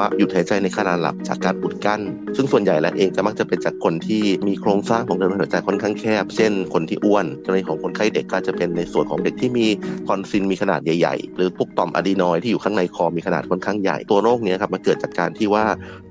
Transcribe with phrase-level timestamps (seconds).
[0.00, 2.00] าวะหยุดหายใจในขณะหลับจากการอุดกั้น
[2.36, 9.66] ซึ่งส่วนใหญ่แล้วเองจะมักจะเป็นจากคนที่มีโครงสร้างของเดินหัวใจค่อนข้างแคบ เช่น คนที่อ้วนกรณีของคนไข้เด็กก็จะเป็นในส่วนของเด็กที่มี
[10.06, 15.64] ทอนซิลมีขนาดใหญ่ๆ หรือพวกต่อมอะดีนอยที่อยู่ข้างในคอมีขนาดค่อนข้างใหญ่ ตัวโรคนี้ครับมันเกิดจากการที่ว่า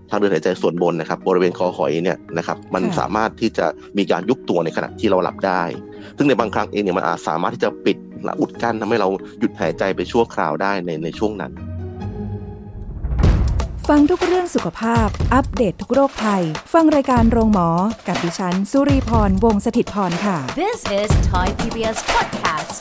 [0.10, 3.66] ทางเดินหายใจส่วนบนนะครับบริเวณคอหอยเนี่ยนะครับมันสามารถที่จะ
[3.98, 5.64] มีการยุบตัวในขณะที่เราหลับได้
[6.18, 11.52] ซึ่งในบางครั้งเองเนี่ยมันอาจสามารถที่จะปิดและอุดกั้นทำให้เราหยุดหายใจไปชั่วคราวได้ในในช่วงนั้น
[13.96, 16.44] ฟังทุกเรื่องสุขภาพ อัปเดตททุกโรคภัย
[16.74, 17.70] ฟังรายการโรงหมอ
[18.08, 22.72] กับดิฉัน สุรีพร วงศิตพรค่ะ This is Thai PBS podcast.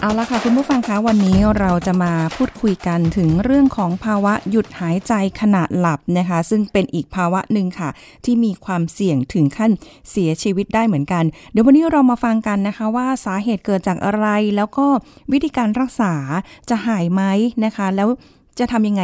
[0.00, 7.90] เอาละค่ะคุณผู้ฟังคะวันนี้เราจะมาพูดคุยกันถึงเรื่องของภาวะหยุดหายใจขณะหลับนะคะ ซึ่งเป็นอีกภาวะหนึ่งค่ะ
[8.24, 9.70] ที่มีความเสี่ยงถึงขั้น
[10.10, 14.26] เสียชีวิตได้เหมือนกัน เดี๋ยววันนี้เรามาฟังกันนะคะว่าสาเหตุเกิดจากอะไร
[14.56, 14.86] แล้วก็
[15.32, 16.14] วิธีการรักษา
[16.70, 17.22] จะหายไหม
[17.64, 18.08] นะคะ แล้ว
[18.60, 19.02] จะทำยังไง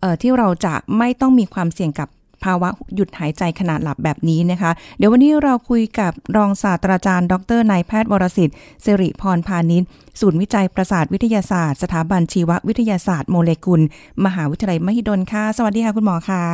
[0.00, 2.08] เอ่อที่เราจะไม่ต้องมีความเสี่ยงกับ
[2.44, 9.82] ภาวะหยุดหายใจขนาดหลับแบบนี้นะคะ เดี๋ยววันนี้เราคุยกับรองศาสตราจารย์ ดรนายแพทย์วรสิทธิ์สิริพรพานิช
[10.20, 13.80] ศูนย์วิจัยประสาทวิทยาศาสตร์ สถาบันชีววิทยาศาสตร์โมเลกุล
[14.24, 16.44] มหาวิทยาลัยมหิดลค่ะ สวัสดีค่ะคุณหมอคะ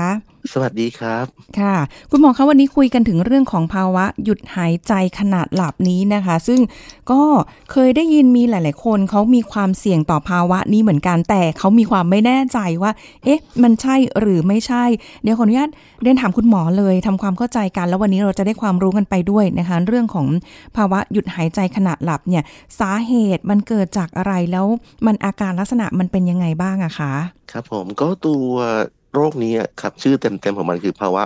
[0.52, 1.24] สวัสดีครับ
[1.60, 1.74] ค่ะ
[2.10, 6.60] คุณหมอคะวันนี้คุยกันถึงเรื่องของภาวะหยุดหายใจขณะหลับนี้นะคะ ซึ่ง
[7.10, 7.22] ก็
[7.72, 12.90] เคยได้ยินมีหลาย ๆ คนเขามีความเสี่ยงต่อภาวะนี้เหมือนกันแต่เขามีความไม่แน่ใจว่า
[13.24, 14.84] เอ๊ะ มันใช่หรือไม่ใช่
[15.22, 15.70] เดี๋ยวขออนุญาต
[16.02, 20.27] เรียนถามคุณหมอเลยทำความเข้าใจกัน แล้ววันนี้เราจะได้ความรู้กันไปด้วยนะคะ เรื่องของ
[20.77, 22.42] ภาวะหยุดหายใจขณะหลับเนี่ย
[22.80, 24.66] สาเหตุมันเกิดจากอะไรแล้ว
[25.06, 27.12] มันอาการลักษณะมันเป็นยังไงบ้างอะคะ
[27.52, 28.55] ครับผมก็ตัว
[29.14, 31.22] โรคนี้อะครับชื่อเต็มๆของมันคือภาวะ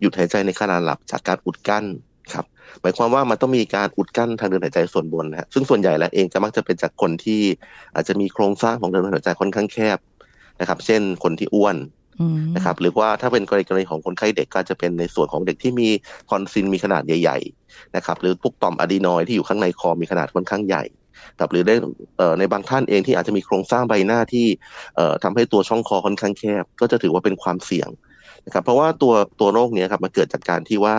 [0.00, 1.84] หยุดหายใจในขณะหลับจากการอุดกั้น
[2.32, 2.44] ครับ
[2.80, 7.40] หมายความว่ามันต้องมีการอุดกั้นทางเดินหายใจส่วนบนนะฮะซึ่งส่วนใหญ่แล้วเองจะมักจะเป็นจากคนที่
[7.94, 9.98] อาจจะมีโครงสร้างของเดินหายใจค่อนข้างแคบ
[10.60, 11.76] นะครับ เช่นคนที่อ้วน
[12.20, 15.88] อืมนะครับหรือว่าถ้าเป็นกรณีของคนไข้เด็กก็จะเป็นในส่วนของเด็กที่มี
[16.28, 20.84] ทอนซิลมีขนาดใหญ่ ๆ นะครับ หรือพวกต่อมอะดีนอยด์ที่อยู่ข้างในคอมีขนาดค่อนข้างใหญ่
[21.40, 21.74] ครับหรือได้
[22.18, 24.46] เอ่อในบางท่านเองที่อาจจะมีโครงสร้างใบหน้าที่
[24.96, 27.88] เอ่อทำให้ตัวช่องคอค่อนข้างแคบ ก็จะถือว่าเป็นความเสี่ยง
[28.46, 30.94] นะครับ เพราะว่าตัวตัวโรคเนี้ยครับมันเกิดจากการที่ว่า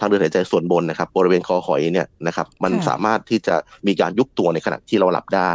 [0.00, 3.54] ทางเดินหายใจส่วนบนนะครับ บริเวณคอหอยเนี่ยนะครับมันค่ะสามารถที่จะ
[3.86, 5.52] มีการยุบตัวในขณะที่เราหลับได้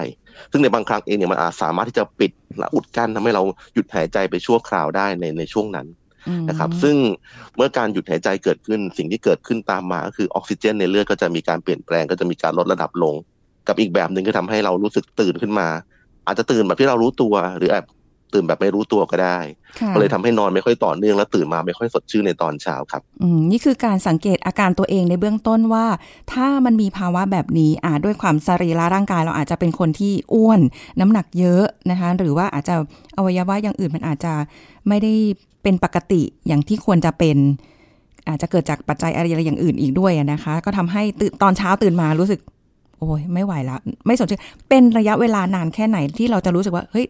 [0.52, 3.44] ซึ่งในบางครั้งเองเนี่ยมันอาจสามารถที่จะปิดและอุดกั้นทำให้เรา
[3.74, 5.88] หยุดหายใจไปชั่วคราวได้ในในช่วงนั้น
[6.28, 6.96] อืมนะครับ ซึ่ง
[7.56, 13.16] เมื่อการหยุดหายใจเกิดขึ้นสิ่งที่เกิดขึ้นตามมาก็คือออกซิเจนในเลือดก็จะมีการเปลี่ยนแปลงก็จะมีการลดระดับลง
[13.68, 15.68] กับอีกแบบหนึ่งก็ทำให้เรารู้สึกตื่นขึ้นมา
[16.26, 17.84] อาจจะตื่นแบบที่เรารู้ตัว หรืออาจ
[18.34, 19.40] ตื่นแบบไม่รู้ตัวก็ได้
[19.80, 25.86] ค่ะก็เลยทำให้นอนไม่ค่อยต่อเนื่องและตื่นมาไม่ค่อยสดชื่นในตอนเช้าครับอืมนี่คือการสังเกตอาการตัวเองในเบื้องต้นว่า
[26.34, 30.60] ถ้ามันมีภาวะแบบนี้อ่าด้วยความสรีระร่างกายเราอาจจะเป็นคนที่อ้วน
[31.00, 32.76] น้ำหนักเยอะนะคะ หรือว่าอาจจะ
[33.18, 34.34] อวัยวะอย่างอื่นมันอาจจะ
[34.88, 35.14] ไม่ได้
[35.64, 37.38] เป็นปกติอย่างที่ควรจะเป็น
[38.28, 42.40] อาจจะเกิดจากปัจจัยอะไรอย่างอื่นอีกด้วยอะนะคะ ก็ทำให้ตื่นตอนเช้าตื่นมารู้สึก
[43.02, 44.34] โอ้ยไม่ไหวแล้วไม่สนใจ
[44.70, 47.06] เป็นระยะเวลานานแค่ไหนที่เราจะรู้สึกว่าเฮ้ย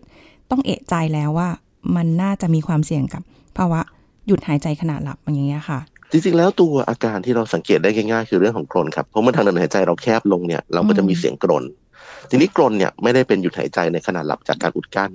[0.52, 1.50] ต้องเอะใจแล้วว่า
[1.96, 3.22] มันน่าจะมีความเสี่ยงกับ
[3.58, 3.82] ภาวะ
[4.28, 5.80] หยุดหายใจขณะหลับอย่างเงี้ยค่ะ
[6.12, 11.64] จริงๆ แล้วตัวอาการที่เราสังเกตได้ง่ายๆ คือเรื่องของกรนครับ เพราะเมื่อทางเดินหายใจเราแคบลงเนี่ยเราก็จะมีเสียงกรน
[12.30, 15.12] ทีนี้กรนเนี่ยไม่ได้เป็นหยุดหายใจในขณะหลับจากการอุดกั้น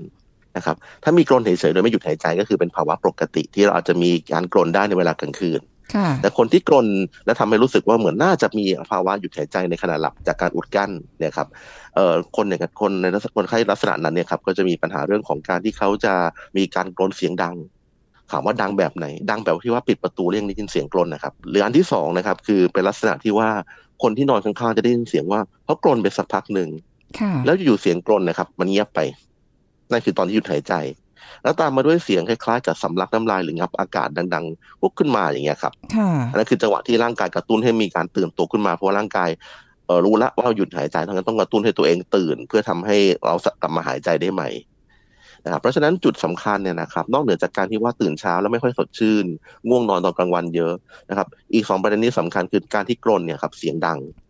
[0.56, 5.60] นะครับ ถ้ามีกรนเฉยๆโดยไม่หยุดหายใจก็คือเป็นภาวะปกติที่เราอาจจะมีการกรนได้ในเวลากลางคืน
[6.22, 6.86] แต่คนที่กรน
[7.26, 11.48] และทำให้รู้สึกว่าเหมือนน่าจะมีภาวะหยุดหายใจในขณะหลับจากการอุดกั้นเนี่ยครับ
[11.94, 16.14] เอ่อคนอย่างคนในลักษณะคนไข้ลักษณะนั้นเนี่ยครับก็จะมีปัญหาเรื่องของการที่เขาจะ
[16.56, 17.54] มีการกรนเสียงดัง
[18.30, 23.50] ถามว่าดังแบบไหน ดังแบบที่ว่าปิดประตูเรียงได้ยินเสียงกรนนะครับหรืออันที่สองนะครับคือเป็นลักษณะที่ว่า
[24.02, 26.68] คนที่นอนข้างๆจะได้ยินเสียงว่าเขากรนไปสักพักหนึ่ง
[27.20, 29.00] ค่ะแล้วอยู่ๆเสียงกรนนะครับ มันเงียบไป
[29.90, 30.74] นั่นคือตอนที่หยุดหายใจ
[31.42, 39.30] แล้วตามมาด้วยเสียงคล้ายๆกับสำลักน้ำลายหรืองับอากาศดังๆพุกขึ้นมาอย่างเงี้ยครับค่ะอันนั้นคือจังหวะที่ร่างกายกระตุ้นให้มีการตื่นตัวขึ้นมาเพราะว่าร่างกาย
[39.86, 44.50] เออรู้ละว่าเราหยุดหายใจทั้งนั้นต้องกระตุ้นให้ตัวเองตื่น เพื่อทำให้เรากลับมาหายใจได้ใหม่
[45.44, 49.26] นะครับเพราะฉะนั้นจุดสำคัญเนี่ยนะครับ นอกเหนือจากการที่ว่าตื่นเช้าแล้วไม่ค่อยสดชื่น
[49.68, 50.72] ง่วงนอนตอนกลางวันเยอะ
[51.10, 54.25] นะครับ อีกสองประเด็นนี้สำคัญคือการที่กรนเนี่ยครับเสียงดังค่ะ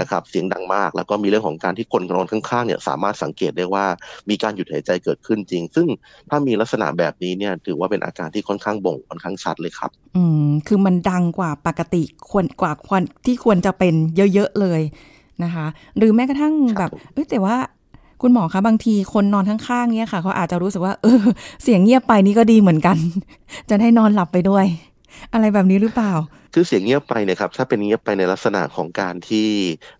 [0.00, 3.84] นะครับเสียงดังมาก แล้วก็มีเรื่องของการที่คนนอนข้างๆเนี่ยสามารถสังเกตได้ว่า
[4.30, 5.86] มีการหยุดหายใจเกิดขึ้นจริง ซึ่ง
[6.30, 14.80] ถ้ามีลักษณะแบบนี้เนี่ยถือว่าเป็นอาการที่ค่อนข้างบ่งค่อนข้างชัดเลยครับ อืมคือมันดังกว่าปกติควรกว่าควรที่ควรจะเป็นเยอะๆเลย
[15.44, 17.56] นะคะ หรือแม้กระทั่งครับแบบเอ้ยแต่ว่า
[18.22, 21.20] คุณหมอคะบางทีคนนอนข้างๆเนี่ยค่ะเขาอาจจะรู้สึกว่าเออ
[21.62, 22.96] เสียงเงียบไปนี่ก็ดีเหมือนกัน
[23.70, 24.64] จะได้นอนหลับไปด้วย
[25.32, 26.12] อะไรแบบนี้หรือเปล่า
[26.54, 29.48] คือเสียงเงียบไปเนี่ยครับถ้าเป็นเงียบไปในลักษณะของการที่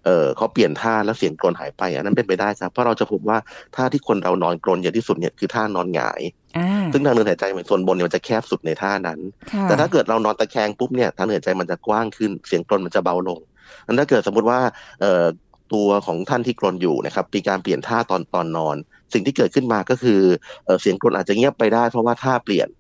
[0.05, 3.39] เออเขาเปลี่ยนท่าแล้วเสียงกรนหายไป อันนั้นเป็นไปได้ครับเพราะเราจะพบว่า
[3.77, 6.21] ท่าที่คนเรานอนกรนเยอะที่สุดเนี่ยคือท่านอนหงาย
[6.59, 9.19] อ่าซึ่งทางเดินหายใจส่วนบนเนี่ยมันจะแคบสุดในท่านั้น
[9.53, 13.39] ค่ะแต่ถ้าเกิดเรานอนตะแคงปุ๊บเนี่ยทางเดินหายใจมันจะกว้างขึ้นเสียงกรนมันจะเบาลง
[13.87, 14.59] อันถ้าเกิดสมมติว่า
[15.01, 15.25] เอ่อ
[15.73, 18.77] ตัวของท่านที่กรนอยู่นะครับมีการเปลี่ยนท่าตอนตอนนอน
[19.13, 20.21] สิ่งที่เกิดขึ้นมาก็คือ
[20.65, 22.80] เอ่อเสียงกรนอาจจะเงียบไปได้เพราะว่าท่าเปลี่ยนค่ะนะครับ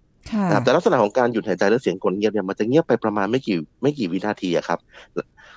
[0.64, 4.78] แต่ลักษณะของการหยุดหายใจและเสียงกรนเงียบเนี่ยมันจะเงียบไปประมาณไม่กี่ไม่กี่วินาทีอะครับ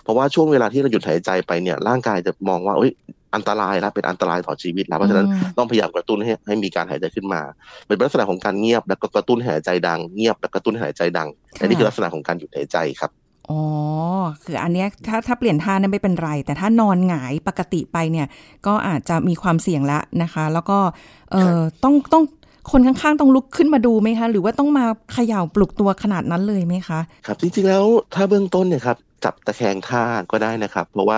[0.03, 2.91] เพราะว่าช่วงเวลาที่เราหยุดหายใจไปเนี่ย ร่างกายจะมองว่าเอ้ย
[3.35, 7.41] อันตรายแล้วเป็นอันตรายต่อชีวิตแล้วเพราะฉะนั้นอืมต้องพยายามกระตุ้นให้ให้มีการหายใจขึ้นมา
[7.87, 11.27] เป็นลักษณะของการเงียบแล้วก็กระตุ้นให้หายใจดังเงียบแล้วกระตุ้นให้หายใจดัง
[11.59, 13.11] อันนี้คือลักษณะของการหยุดหายใจครับ
[13.49, 13.61] อ๋อ
[14.43, 18.27] คืออันเนี้ยถ้าถ้าเปลี่ยนท่านั้นไม่เป็นไร แต่ถ้านอนหงายปกติไปเนี่ย
[18.67, 20.79] ก็อาจจะมีความเสี่ยงละนะคะ แล้วก็
[21.31, 22.23] เออต้องต้อง
[22.71, 31.17] คนข้างๆต้องลุกขึ้นมาดูไหมคะ หรือว่าต้องมาเขย่าปลุกตัวขนาดนั้นเลยไหมคะ ครับ จริงๆแล้วถ้าเบื้องต้นเนี่ยครับจับตะแคงท่าก็ได้นะครับ เพราะว่า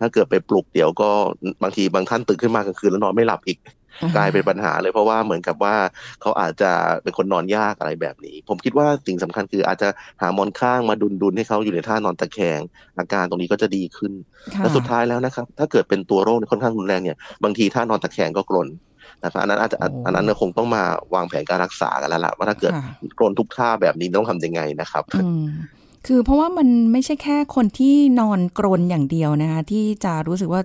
[0.00, 1.10] ถ้าเกิดไปปลุกเดี๋ยวก็
[1.62, 3.58] บางทีบางท่านตื่นขึ้นมากลางคืนแล้วนอนไม่หลับอีก
[4.16, 5.76] กลายเป็นปัญหาเลยเพราะว่าเหมือนกับว่า
[6.20, 6.70] เขาอาจจะ
[7.02, 9.88] เป็นคนนอนยากอะไรแบบนี้ ผมคิดว่าสิ่งสำคัญคืออาจจะ
[10.22, 12.60] หาหมอนข้างมาดุนดุนๆให้เขาอยู่ในท่านอนตะแคง
[12.98, 14.12] อาการตรงนี้ก็จะดีขึ้น
[14.54, 18.68] ค่ะและสุดท้ายแล้วนะครับ ถ้าเกิดเป็นตัวโรคเนี่ยค่อนข้างรุนแรงเนี่ยบางทีท่านอนตะแคงก็กรน
[19.24, 20.82] นะครับอันนั้นอาจจะโอ้อันนั้นเนี่ยคงต้องมา
[21.14, 25.46] วางแผนการรักษากันแล้วล่ะว่าถ้าเกิดค่ะกรนทุกท่าแบบนี้ต้องทำยังไงนะครับอืม
[26.08, 30.62] คือเพราะว่ามันไม่ใช่แค่คนที่นอนกรนอย่างเดียวนะคะที่จะรู้สึกว่า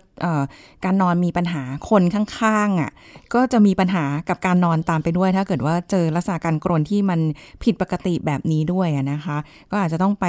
[0.85, 2.91] การนอนมีปัญหาคนข้างๆอะ
[3.33, 7.19] ก็จะมีปัญหากับการนอนตามไปด้วย ถ้าเกิดว่าเจอลักษณะการกรนที่มัน
[7.63, 9.37] ผิดปกติแบบนี้ด้วยนะคะ
[9.71, 10.25] ก็อาจจะต้องไป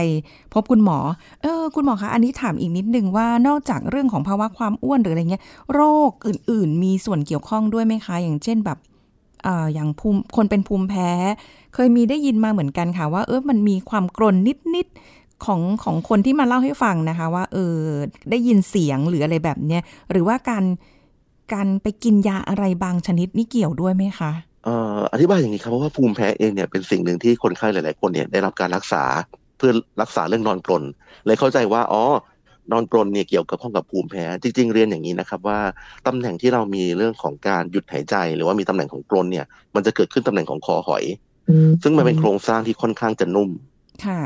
[0.55, 0.99] พบคุณหมอ
[1.43, 5.43] เออคุณหมอคะอันนี้ถามอีกนิดนึงว่านอกจากเรื่องของภาวะความอ้วนหรืออะไรเงี้ย
[5.75, 8.79] โรคอื่น ๆ มีส่วนเกี่ยวข้องด้วยไหมคะ อย่างเช่นแบบ
[9.75, 11.11] อย่างภูมิคนเป็นภูมิแพ้
[11.75, 14.37] เคยมีได้ยินมาเหมือนกันค่ะ ว่าเออมันมีความกรน
[14.75, 17.77] นิดๆของของคนที่มาเล่าให้ฟังนะคะ ว่าเออ
[18.31, 20.65] ได้ยินเสียงหรืออะไรแบบเนี้ยหรือว่าการ
[21.53, 24.33] การไปกินยาอะไรบางชนิดนี่เกี่ยวด้วยไหมคะ
[24.65, 29.05] เอ่ออธิบายอย่างนี้ครับเพราะว่าภูมิแพ้เองเนี่ยเป็นสิ่งหนึ่งที่คนไข้หลาย ๆ คนเนี่ยได้รับการรักษา
[29.57, 29.73] เพื่อ
[30.03, 30.85] รักษาเรื่องนอนกรน
[31.27, 32.03] เลยเข้าใจว่าอ๋อ
[32.73, 35.61] นอนกรนเนี่ยเกี่ยวกับข้องกับภูมิแพ้จริง ๆ เรียนอย่างนี้นะครับว่า
[36.07, 41.05] ตำแหน่งที่เรามีเรื่องของการหยุดหายใจ หรือว่ามีตำแหน่งของกรนเนี่ย มันจะเกิดขึ้นตำแหน่งของคอหอย
[41.83, 43.51] ซึ่งมันเป็นโครงสร้างที่ค่อนข้างจะนุ่ม
[44.07, 44.21] ค่ะ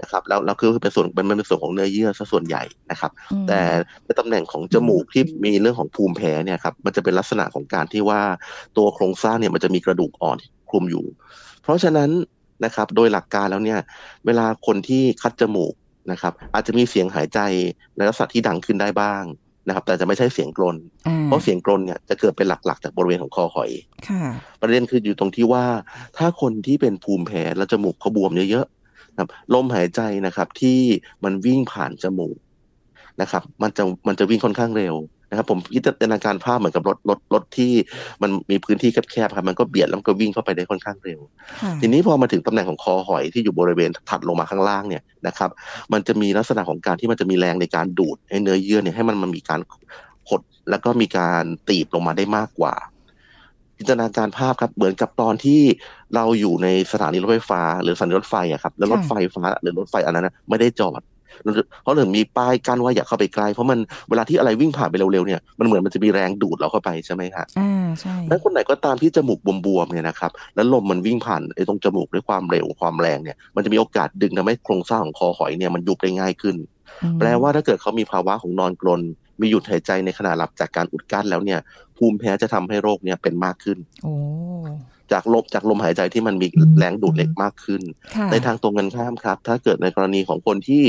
[0.00, 3.60] นะครับแล้วแล้วคือเป็นส่วนมันเป็นส่วนของเนื้อเยื่อซะส่วนใหญ่นะครับอืมแต่
[4.04, 8.22] ในตำแหน่งของจมูกที่มีเรื่องของภูมิแพ้เนี่ยครับมันจะเป็นลักษณะของการที่ว่า
[8.76, 10.38] ตัวโครงสร้างเนี่ยมันจะมีกระดูกอ่อน
[10.70, 11.04] คลุมอยู่
[11.62, 12.10] เพราะฉะนั้น
[12.64, 13.80] นะครับโดยหลักการแล้วเนี่ย
[14.26, 15.74] เวลาคนที่คัดจมูก
[16.10, 17.40] นะครับ อาจจะมีเสียงหายใจ
[17.96, 19.24] ในลักษณะที่ดังขึ้นได้บ้าง
[19.66, 23.70] นะครับ แต่จะไม่ใช่เสียงกรนอ่าเพราะเสียงกรนเนี่ยจะเกิดเป็นหลักๆ จากบริเวณของคอหอย
[24.08, 24.22] ค่ะ
[24.60, 25.64] ประเด็นคืออยู่ตรงที่ว่า
[26.16, 30.78] ถ้าคนที่เป็นภูมิแพ้แล้วจมูกเขาบวมเยอะๆนะครับลมหายใจนะครับ ที่
[31.24, 32.36] มันวิ่งผ่านจมูก
[33.20, 34.94] นะครับ มันจะมันจะวิ่งค่อนข้างเร็ว
[35.30, 37.72] นะครับผมพิจารณาการภาพเหมือนกับรถรถรถที่
[38.22, 41.20] มันมีพื้นที่แคบๆครับมันก็เบียดแล้วมันก็วิ่งเข้าไปได้ค่อนข้างเร็ว
[41.60, 45.50] ค่ะทีนี้พอมาถึงตำแหน่งของคอหอยที่อยู่บริเวณถัดลงมาข้างล่างเนี่ยนะครับ
[45.92, 49.60] มันจะมีลักษณะของการที่มันจะมีแรงในการดูดให้เนื้อเยื่อเนี่ยให้มันมันมีการ
[50.28, 52.74] หดแล้วก็มีการตีบลงมาได้มากกว่า
[53.76, 55.60] จินตนาการภาพครับเหมือนกับตอนที่
[56.14, 61.00] เราอยู่ในสถานีรถไฟฟ้า หรือสถานีรถไฟอะครับแล้วรถไฟฟ้าหรือรถไฟอันนั้นนะไม่ได้จอด
[61.82, 63.78] เพราะถึงมีป้ายกั้นว่าอย่าเข้าไปใกล้เพราะมัน
[64.08, 76.56] เวลาที่อะไรวิ่งผ่านไปเร็วๆเนี่ยมันเหมือนมันจะมีแรงดูดเราเข้าไปใช่ไหมฮะอ่าใช่นั้นคนไหนก็ตามที่จมูกบวมๆเนี่ยนะครับแล้วลมมันวิ่งผ่านไอ้ตรงจมูกด้วยความเร็วความแรงเนี่ยมันจะมีโอกาสดึงทำให้โครงสร้างของคอหอยเนี่ยมันยุบได้ง่ายขึ้น
[77.02, 79.02] อืมแปลว่าถ้าเกิดเขามีภาวะของนอนกรน
[79.40, 81.60] มีหยุดหายใจในขณะหลับจากการอุดกั้นแล้วเนี่ย
[81.96, 84.14] ภูมิแพ้จะทำให้โรคเนี่ยเป็นมากขึ้นโอ้
[85.12, 86.46] จากลมจากลมหายใจที่มันมี
[86.78, 87.82] แรงดูดเล็กมากขึ้น
[88.16, 90.82] ค่ะในทางตรงกันข้ามครับ ถ้าเกิดในกรณีของคนที่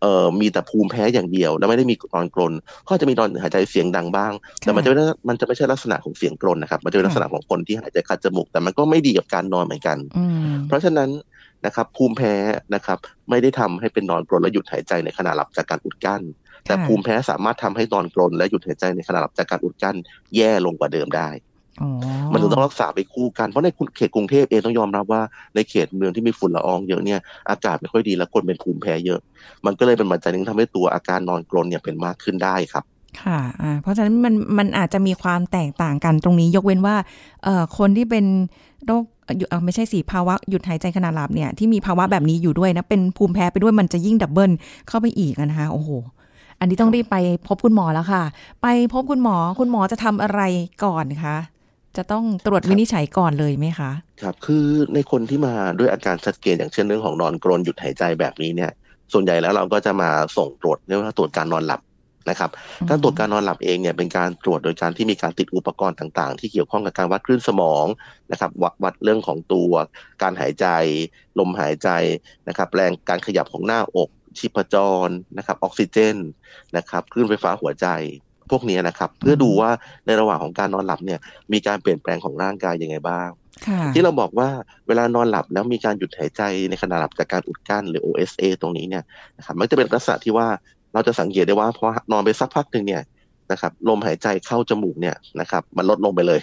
[0.00, 2.52] เอ่อมีแต่ภูมิแพ้อย่างเดียว แล้วไม่ได้มีนอนกรน
[2.86, 11.10] ก็อาจจะมีนอนหายใจเสียงดังบ้าง แต่มันจะไม่ได้มันจะไม่ใช่ลักษณะของเสียงกรนนะครับ มันจะเป็นลักษณะของคนที่หายใจคัดจมูกแต่มันก็ไม่ดีกับการนอนเหมือนกันอืมเพราะฉะนั้น
[11.66, 12.34] นะครับภูมิแพ้
[12.74, 12.98] นะครับ
[13.30, 16.22] ไม่ได้ทำให้เป็นนอนกรนและหยุดหายใจในขณะหลับจากการอุดกั้น
[16.64, 19.96] แต่ค่ะภูมิแพ้สามารถทำให้นอนกรนและหยุดหายใจในขณะหลับจากการอุดกั้น
[20.36, 21.55] แย่ลงกว่าเดิมได้อ๋อ
[22.32, 25.22] มันถึงต้องรักษาไปคู่กัน เพราะในเขตกรุงเทพเองต้องยอมรับว่า
[25.54, 29.20] ในเขตเมืองที่มีฝุ่นละอองเยอะเนี่ยอากาศไม่ค่อยดีและคนเป็นภูมิแพ้เยอะ
[29.66, 32.84] มันก็เลยเป็นปัจจัยหนึงทำให้ตัวอาการนอนกรนเนี่ยเป็นมากขึ้นได้ครับ
[33.22, 36.96] ค่ะอ่าเพราะฉะนั้นมันมันอาจจะมีความแตกต่างกันตรงนี้ยกเว้นว่า
[37.44, 38.24] เอ่อคนที่เป็น
[38.86, 44.50] โรคเอ่อเอ่อไม่ใช่สิภาวะหยุดหายใจขณะหลับเนี่ยที่มีภาวะแบบนี้อยู่ด้วยนะเป็นภูมิแพ้ไปด้วยมันจะยิ่งดับเบิล
[44.88, 45.90] เข้าไปอีกอะนะคะโอ้โห
[46.60, 47.16] อันนี้ต้องรีบไป
[47.46, 48.22] พบคุณหมอแล้วค่ะ
[48.62, 50.40] ไปพบคุณหมอคุณหมอจะทำอะไร
[50.84, 51.36] ก่อนคะ
[51.96, 53.90] จะต้องตรวจวินิจฉัยก่อนเลยไหมคะ
[54.22, 58.72] ครับ คือในคนที่มาด้วยอาการชัดเจนอย่างเช่นเรื่องของนอนกรนหยุดหายใจแบบนี้เนี่ย
[59.12, 61.80] ส่วนใหญ่แล้วเราก็จะมาส่งตรวจเรียกว่าตรวจการนอนหลับ
[62.30, 62.50] นะครับ
[62.88, 67.86] การตรวจการนอนหลับเองเนี่ยเป็นการตรวจโดยการที่มีการติดอุปกรณ์ต่างๆ ที่เกี่ยวข้องกับการวัดคลื่นสมอง
[68.32, 69.72] นะครับวัดวัดเรื่องของตัว
[70.22, 70.66] การหายใจ
[71.38, 71.88] ลมหายใจ
[72.48, 74.76] นะครับแรงการขยับของหน้าอกชีพจ
[75.06, 76.16] รนะครับออกซิเจน
[76.76, 77.86] นะครับคลื่นไฟฟ้าหัวใจ
[78.50, 79.70] พวกนี้นะครับ เพื่อดูว่า
[80.06, 81.20] ในระหว่างของการนอนหลับเนี่ย
[81.52, 83.28] มีการเปลี่ยนแปลงของร่างกายยังไงบ้าง
[83.66, 84.48] ค่ะที่เราบอกว่า
[84.88, 89.04] เวลานอนหลับแล้วมีการหยุดหายใจในขณะหลับจากการอุดกั้นหรือ OSA ตรงนี้เนี่ย
[89.38, 90.46] นะครับมันจะเป็นลักษณะที่ว่า
[90.92, 93.02] เราจะสังเกตได้ว่าพอนอนไปสักพักหนึ่งเนี่ย
[93.52, 96.40] นะครับลมหายใจเข้าจมูกเนี่ยนะครับ มันลดลงไปเลย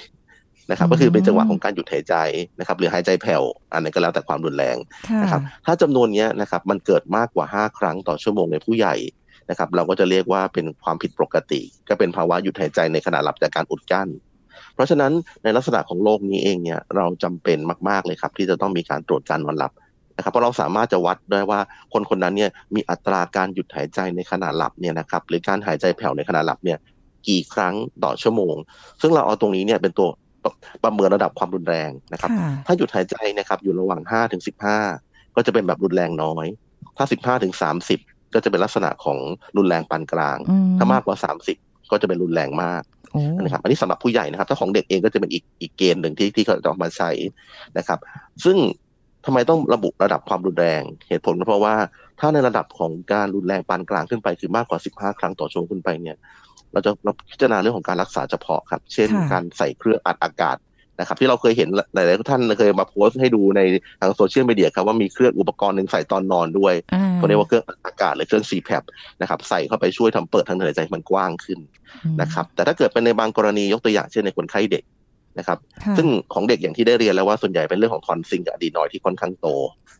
[0.71, 2.15] นะครับอืมก็คือเป็นจังหวะของการหยุดหายใจ
[2.59, 3.43] นะครับหรือหายใจแผ่ว
[3.73, 4.77] อันนั้นก็แล้วแต่ความรุนแรง
[5.09, 8.95] ค่ะนะครับถ้าจำนวนเนี้ยนะครับมันเกิดมากกว่า 5 ครั้งต่อชั่วโมงในผู้ใหญ่
[9.49, 14.07] นะครับ เราก็จะเรียกว่าเป็นความผิดปกติ ก็เป็นภาวะหยุดหายใจในขณะหลับจากการอุดกั้น
[14.75, 15.11] เพราะฉะนั้น
[15.43, 17.57] ในลักษณะของโรคนี้เองเนี่ยเราจำเป็น
[17.89, 19.71] มาก ๆเลยครับ ที่จะต้องมีการตรวจการนอนหลับ
[20.17, 21.59] นะครับเพราะเราสามารถจะวัดได้ว่า
[21.93, 26.77] คนคนนั้นเนี่ยมีอัตราการหยุดหายใจในขณะหลับเนี่ยนะครับหรือการหายใจแผ่วในขณะหลับเนี่ย
[27.27, 27.73] กี่ครั้ง
[28.03, 28.55] ต่อชั่วโมง
[29.01, 30.07] ซึ่งเราเอาตรงนี้เนี่ยเป็นตัว
[30.83, 34.43] ประเมินระดับความรุนแรงนะครับค่ะถ้าหยุดหายใจนะครับอยู่ระหว่าง5ถึง
[34.87, 36.45] 15 ก็จะเป็นแบบรุนแรงน้อย
[36.97, 37.53] ถ้า 15ถึง
[37.89, 39.17] 30 ก็จะเป็นลักษณะของ
[39.57, 41.15] รุนแรงปานกลางอืมถ้ามากกว่า
[41.53, 47.09] 30ก็จะเป็นรุนแรงมากโอ้นะครับอันนี้สำหรับผู้ใหญ่นะครับ ถ้าของเด็กเองก็จะเป็นอีกอีกเกณฑ์หนึ่งที่ที่เขาจะเอามาใช้
[47.77, 47.99] นะครับ
[48.43, 48.57] ซึ่ง
[49.25, 51.75] ทำไมต้องระบุระดับความรุนแรง เหตุผลก็เพราะว่า
[52.19, 56.17] ถ้าในระดับของการรุนแรงปานกลางขึ้นไปคือมากกว่า 15 ครั้งต่อชั่วโมงขึ้นไปเนี่ย
[56.71, 60.57] เราจะเราพิจารณาเรื่องของการรักษาเฉพาะครับ เช่น การใส่เครื่องอัดอากาศ
[60.99, 63.61] นะครับที่เราเคยเห็นหลายๆท่านเคยมาโพสต์ให้ดูใน
[64.01, 68.83] ทางโซเชียลมีเดียครับว่ามีเครื่องอุปกรณ์หนึ่งใส่ตอนนอนด้วยอ่าเขาเรียกว่าเครื่องอัดอากาศหรือเครื่อง CPAP
[69.21, 71.59] นะครับใส่เข้าไปช่วยทำเปิดทางเดินหายใจให้มันกว้างขึ้น
[72.21, 74.83] นะครับแต่ถ้าเกิดเป็นในบางกรณียกตัวอย่างเช่นในคนไข้เด็ก
[75.39, 79.47] นะครับค่ะซึ่งของเด็กอย่างที่ได้เรียนแล้วว่าส่วนใหญ่เป็นเรื่องของทอนซิลกับอะดีนอยด์ที่ค่อนข้างโต
[79.89, 79.97] ค่ะ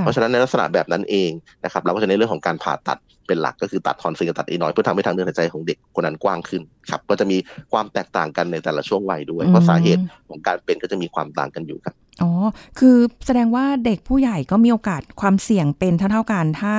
[0.00, 1.30] เพราะฉะนั้นในลักษณะแบบนั้นเอง
[1.64, 7.36] นะครับเราก็จะในนเรื่องของการผ่าตัดเป็นหลักก็คือตัดทอนซิลกับตัดอะดีนอยด์เพื่อทำให้ทางเดินหายใจของเด็กคนนั้นกว้างขึ้นครับก็จะมี
[7.72, 12.30] ความแตกต่างกันในแต่ละช่วงวัยด้วย เพราะสาเหตุของการเป็นก็จะมีความต่างกันอยู่ครับอ๋อ
[12.78, 12.96] คือ
[13.26, 16.76] แสดงว่าเด็กผู้ใหญ่ก็มีโอกาสความเสี่ยงเป็นเท่าๆกันถ้า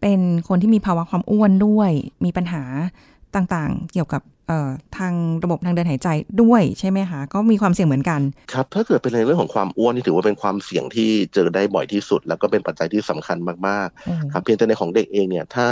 [0.00, 1.90] เป็นคนที่มีภาวะความอ้วนด้วย
[2.24, 2.62] มีปัญหา
[3.34, 4.35] ต่างๆ เกี่ยวกับเอ่อ
[4.98, 6.08] ทางระบบทางเดินหายใจ
[6.42, 8.20] ด้วยใช่ไหมคะก็มีความเสี่ยงเหมือนกัน
[8.52, 13.36] ครับถ้าเกิดเป็นในเรื่องของความอ้วนนี่ถือว่าเป็นความเสี่ยงที่เจอได้บ่อยที่สุด แล้วก็เป็นปัจจัยที่สำคัญ
[13.68, 15.66] มากโอ้โหๆครับเพียงแต่ในของเด็กเองเนี่ยถ้า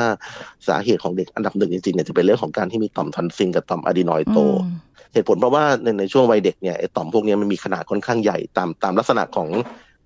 [0.68, 4.74] สาเหตุของเด็กอันดับหนึ่งจริงๆเนี่ยจะเป็นเรื่องของการที่มีต่อมทอนซิลกับต่อมอะดีนอยด์โตอืม
[5.14, 9.48] เหตุผลเพราะว่าในในช่วงวัยเด็กเนี่ยไอ้ต่อมพวกเนี้ยมันมีขนาดค่อนข้างใหญ่ตามตามลักษณะของ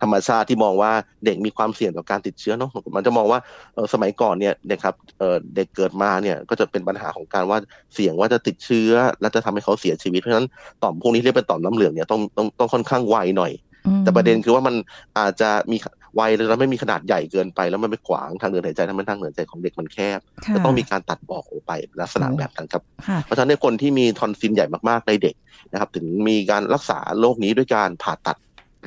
[0.02, 0.92] ธรรมชาติที่มองว่า
[1.24, 3.40] เด็กมีความเสี่ยงต่อการติดเชื้อเนาะมันจะมองว่า
[3.74, 7.58] เออสมัยก่อนเนี่ยเด็กครับเออเด็กเกิดมาเนี่ยก็จะเป็นปัญหาของการว่า
[7.94, 10.48] เสี่ยงว่าจะติดเชื้อ และจะทำให้เขาเสียชีวิตเพราะฉะนั้น
[10.82, 13.52] ต่อมพวกนี้ที่เรียกเป็นต่อมน้ำเหลืองเนี่ยต้องต้องต้องค่อนข้างไวหน่อย
[13.86, 14.74] อืมแต่ประเด็นคือว่ามัน
[15.18, 15.76] อาจจะมี
[16.16, 25.34] ไวแล้วไม่มีขนาดใหญ่เกินไป แล้วมันไปขวางทางเดินหายใจทำให้ทางเดินหายใจของเด็กมันแคบค่ะจะต้องมีการตัดบอกออกไปลักษณะแบบนั้นครับค่ะเพราะฉะนั้นในคนที่มีทอนซิลใหญ่มากๆในเด็ก
[25.72, 28.36] นะครับ ถึงมีการรักษาโรคนี้ด้วยการผ่าตัด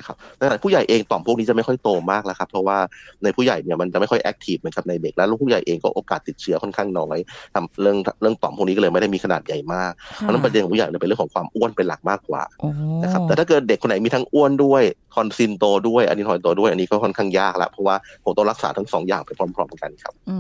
[0.01, 2.77] นะครับแต่ผู้ใหญ่เองต่อมพวกนี้จะไม่ค่อยโตมากแล้วครับ เพราะว่า
[3.23, 7.17] ในผู้ใหญ่เนี่ยมันจะไม่ค่อยแอคทีฟเหมือนกับในเด็ก แล้วลูกผู้ใหญ่เองก็โอกาสติดเชื้อค่อนข้างน้อย
[7.53, 12.69] ทำเรื่องเรื่องต่อมพวกนี้ก็เลยไม่ได้มีขนาดใหญ่มากเพราะฉะนั้นประเด็นของผู้ใหญ่เนี่ยเป็นเรื่องของความอ้วนเป็นหลักมากกว่าโอ้
[13.03, 20.37] นะครับแต่ถ้าเกิดเด็กคนไหนมีทั้งอ้วนด้วยทอนซิลโตด้วย adenoid โตด้วย อันนี้ก็ค่อนข้างยากละเพราะว่าผมต้องรักษาทั้งสองอย่างไปพร้อม ๆ กันครับ อื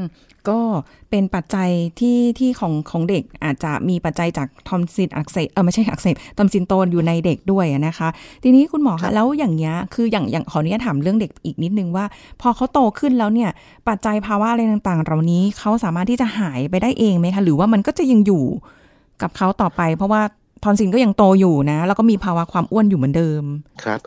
[0.00, 0.02] ม
[0.48, 0.60] ก็
[1.10, 8.08] เป็นปัจจัยที่ที่ของของเด็กอาจจะมีปัจจัยจากทอนซิลอักเสบเออไม่ใช่อักเสบทอนซิลโตอยู่ในเด็กด้วยนะคะ
[8.42, 12.04] ทีนี้คุณหมอคะครับแล้วอย่างเงี้ยคืออย่างอย่างขออนุญาตถามเรื่องเด็กอีกนิดนึงว่า
[12.40, 13.50] พอเขาโตขึ้นแล้วเนี่ย
[13.88, 18.44] ปัจจัยภาวะอะไรต่างๆ เหล่านี้เขาสามารถที่จะหายไปได้เองไหมคะหรือว่ามันก็จะยังอยู่
[19.22, 20.22] กับเขาต่อไป เพราะว่า
[20.64, 23.42] ทอนซินก็ยังโตอยู่นะ แล้วก็มีภาวะความอ้วนอยู่เหมือนเดิม
[23.84, 24.00] ครับ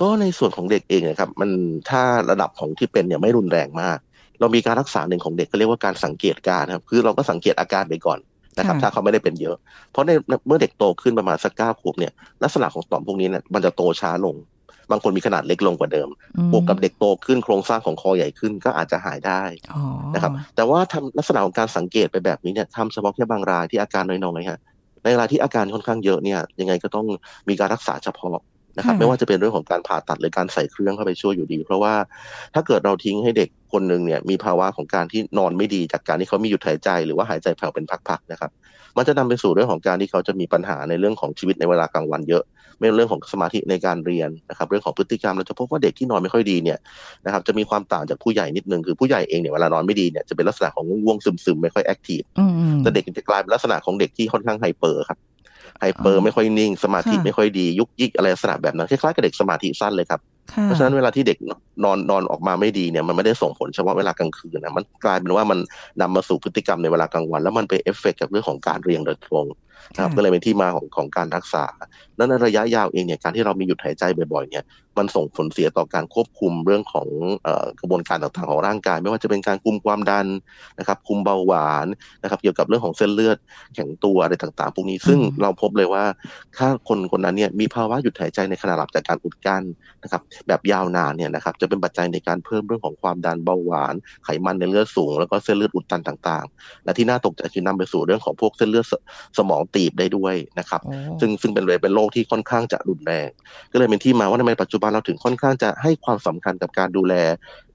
[0.00, 1.50] ก็ในส่วนของเด็กเองนะครับ มัน
[1.90, 3.98] ถ้าระดับของที่เป็นเนี่ยไม่รุนแรงมาก
[4.40, 8.18] เรามีการรักษาหนึ่งของเด็กก็เรียกว่าการสังเกตการณ์ครับ คือเราก็สังเกตอาการไปก่อน
[8.58, 9.56] นะครับค่ะถ้าเขาไม่ได้เป็นเยอะ
[9.90, 10.10] เพราะใน
[10.46, 14.36] เมื่อเด็กโตขึ้นประมาณสักเก้าขวบเนี่ย ลักษณะของต่อมพวกนี้เนี่ยมันจะโตช้าลง
[14.90, 19.42] บางคนมีขนาดเล็กลงกว่าเดิมอืมบวกกับเด็กโตขึ้นโครงสร้างของคอใหญ่ขึ้นก็อาจจะหายได้
[19.72, 19.82] อ๋อ
[20.14, 24.60] นะครับ แต่ว่าทำลักษณะของการสังเกตไปแบบนี้เนี่ยทำเฉพาะแค่บางรายที่อาการน้อยๆฮะ
[25.04, 27.06] ในรายที่อาการค่อนข้างเยอะเนี่ยยังไงก็ต้อง
[27.48, 28.38] มีการรักษาเฉพาะ
[28.76, 31.94] นะครับไม่ว่าจะเป็นเรื่องของการผ่าตัดหรือการใส่เครื่องเข้าไปช่วยอยู่ดี เพราะว่า
[32.54, 38.50] ถ้าเกิดเราทิ้งให้เด็กคนหนึ่งเนี่ยมีภาวะของการที่นอนไม่ดีจากการที่เขามีหยุดหายใจหรือว่าหายใจแผ่วเป็นพักๆนะครับ
[38.96, 42.44] มันจะนำไปสู่เรื่องของการที่เขาจะมีปัญหาในเรื่องของชีวิตในเวลากลางวันเยอะ
[42.78, 46.78] ไม่เรื่องของสมาธิในการเรียนนะครับ เรื่องของพฤติกรรมเราจะพบว่าเด็กที่นอนไม่ค่อยดีเนี่ย
[47.24, 55.18] นะครับจะมีความต่างจากผู้ใหญ่นิดนึงคือผู้ใหญ่เองเนี่ยเวลานอนไม่ดีเนี่ยจะเป็นลักษณะของง่วงๆซึมๆไม่ค่อย active อืมอืมแต่เด็กจะกลายเป็นลักษณะของเด็กที่ค่อนข้าง hyper ครับ
[55.80, 60.33] ไฮเปออ๋ร์อไม่ค่อยนิ่ง สมาธิค่ะไม่ค่อยดียุกยิกอะไรลักษณะแบบนั้นคล้ายๆกับเด็กสมาธิสั้นเลยครับค่ะ
[60.64, 61.38] เพราะฉะนั้นเวลาที่เด็ก
[61.84, 65.58] นอนนอนออกมาไม่ดีเนี่ยมันไม่ได้ส่งผลเฉพาะเวลากลางคืนนะมันกลายเป็นว่ามัน
[66.00, 69.46] นำมาสู่พฤติกรรมในเวลากลางวัน แล้วมันไปเอฟเฟกกับเรื่องของการเรียนโดยตรง
[69.92, 71.64] นะครับก็เลยเป็นที่มาของของการรักษา
[72.16, 74.64] แล้วในระยะยาวเองเนี่ยการที่เรามีหยุดหายใจบ่อยๆเนี่ย
[74.98, 77.08] มันส่งผลเสียต่อการควบคุมเรื่องของ
[77.80, 80.26] กระบวนการต่างๆของร่างกาย ไม่ว่าจะเป็นการคุมความดัน
[80.78, 81.86] นะครับคุมเบาหวาน
[82.22, 83.38] นะครับเกี่ยวกับเรื่องของเส้นเลือด
[83.74, 86.04] แข็งตัวอะไรต่างๆพวกนี้ซึ่งเราพบเลยว่า
[86.56, 89.62] ถ้าคนคนนั้นเนี่ยมีภาวะหยุดหายใจในขณะหลับจากการอุดกั้น
[90.02, 98.86] นะครับแบบยาวนานเนี่ยนะครับจะเป็นปัจจัยในการเพิ่มเรื่องของความดันเบาหวาน ไขมันในเลือดสูง แล้วก็เส้นเลือดอุดตันต่างๆ และที่น่าตกใจคือนำไปสู่เรื่องของพวกเส้นเลือด
[99.38, 100.80] สมองตีบได้ด้วยนะครับ
[101.20, 103.28] ซึ่งซึ่งเป็นเลยเป็นโรคที่ค่อนข้างจะรุนแรง
[103.72, 107.14] ก็เลยเป็นที่มาว่าทำไมปัจจุบันเราถึงค่อนข้างจะให้ความสำคัญกับการดูแล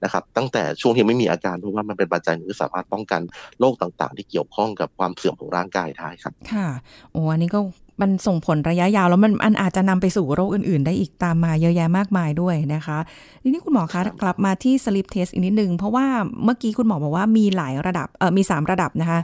[0.04, 3.20] นะครับ ตั้งแต่ช่วงที่ไม่มีอาการเพราะว่ามันเป็นปัจจัยที่สามารถป้องกัน
[3.60, 6.68] โรคต่างๆ ที่เกี่ยวข้องกับความเสื่อมของร่างกายได้ครับ ค่ะ
[7.12, 7.60] โอ้อันนี้ก็
[8.04, 12.98] มันส่งผลระยะยาวแล้วมันอันอาจจะนำไปสู่โรคอื่น ๆ ได้อีกตามมาเยอะแยะมากมายด้วยนะคะ
[13.42, 16.06] ทีนี้คุณหมอคะกลับมาที่ sleep test อีกนิดนึง เพราะว่า
[16.44, 19.20] เมื่อกี้คุณหมอบอกว่ามีหลายระดับเออมี 3 ระดับนะคะ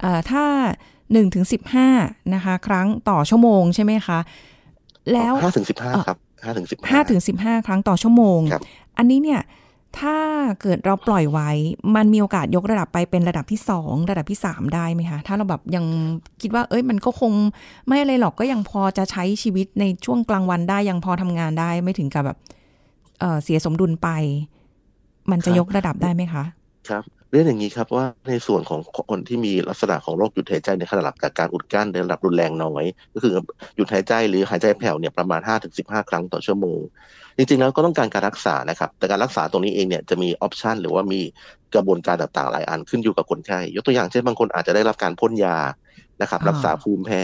[0.00, 0.44] เอ่อถ้า
[1.12, 1.44] 1ถึง
[1.88, 4.18] 15 นะคะ ครั้งต่อชั่วโมงใช่ไหมคะ
[5.12, 8.40] แล้ว5ถึง15 ครับ5ถึง15 5ถึง15 ครั้งต่อชั่วโมง
[8.96, 9.42] อันนี้เนี่ย
[10.00, 10.18] ถ้า
[10.60, 11.50] เกิดเราปล่อยไว้
[11.96, 15.84] มันมีโอกาสยกระดับไปเป็นระดับที่สองระดับที่สามได้ไหมคะ ถ้าเราแบบยัง
[16.42, 17.32] คิดว่า เอ้ย มันก็คง
[17.86, 22.38] ไม่อะไรหรอกก็ยังพอจะใช้ชีวิตในช่วงกลางวันได้ยังพอทำงานได้ไม่ถึงกับแบบ
[23.20, 24.08] เออเสียสมดุลไป
[25.30, 26.44] มันจะยกระดับได้ไหมคะ
[26.88, 28.80] ครับ เรื่องอย่างนี้ครับว่าในส่วนของ
[29.10, 33.32] คนที่มีลักษณะของโรคหยุดหายใจในขณะหลับจากการอุดกั้นในระดับรุนแรงน้อย ก็คือ
[33.76, 35.40] หยุดหายใจหรือหายใจแผ่วเนี่ยประมาณ
[35.76, 36.78] 5-15 ครั้งต่อชั่วโมง
[37.36, 41.20] จริงๆแล้วก็ต้องการการรักษานะครับ แต่การรักษาตรงนี้เองเนี่ยจะมีออปชันหรือว่ามี
[41.74, 45.56] กระบวนการต่างๆ หลายอันขึ้นอยู่กับคนไข้ยกตัวอย่างเช่นบางคนอาจจะได้รับการพ่นยา
[46.22, 47.22] นะครับรักษาภูมิแพ้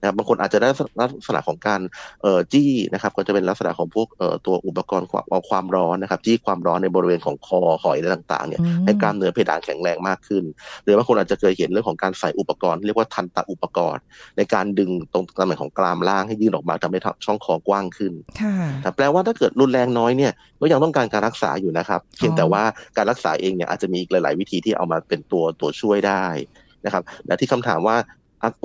[0.00, 0.68] นะครับบางคนอาจจะได้
[1.00, 1.80] ลักษณะของการ
[2.22, 10.44] เอ่อจี้นะครับก็จะเป็นลักษณะของพวกเอ่อตัวอุปกรณ์เอาความร้อนนะครับจี้ความร้อนในบริเวณของคอหอยอะไรต่างๆเนี่ยให้กล้ามเนื้อเพดานแข็งแรงมากขึ้น
[10.82, 14.02] หรือบางคนอาจจะเคยเห็นเรื่องของการใส่อุปกรณ์ เรียกว่าทันตะอุปกรณ์
[14.36, 18.12] ในการดึงตรงตำแหน่งของกรามล่างให้ยื่นออกมาทำให้ช่องคอกว้างขึ้น
[18.82, 22.62] แต่แปลว่าถ้าเกิดรุนแรงน้อยเนี่ยก็ยังต้องการการรักษาอยู่นะครับ เพียงแต่ว่า
[22.96, 26.24] การรักษาเองเนี่ยอาจจะมีอีกหลาย ๆ วิธีที่เอามาเป็นตัวตัวช่วยได้
[26.84, 27.96] นะครับและที่คำถามว่า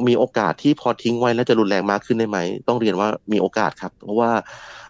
[0.09, 2.37] มีโอกาสที่พอทิ้งไว้แล้วจะรุนแรงมากขึ้นได้ไหม
[2.67, 4.31] ต้องเรียนว่ามีโอกาสครับ เพราะว่า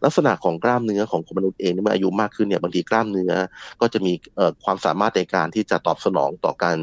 [0.06, 3.34] ลักษณะของกล้ามเนื้อของคนมนุษย์เองเมื่ออายุมากขึ้นเนี่ยบางทีกล้ามเนื้อ
[3.82, 4.14] ก็จะมี
[4.66, 6.78] ความสามารถในการที่จะตอบสนองต่อการ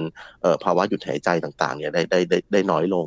[0.64, 3.07] ภาวะหยุดหายใจต่างๆเนี่ยได้ได้ได้ได้น้อยลง